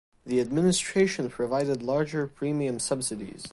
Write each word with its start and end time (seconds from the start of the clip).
The 0.25 0.41
administration 0.41 1.29
provided 1.29 1.83
larger 1.83 2.25
premium 2.25 2.79
subsidies. 2.79 3.43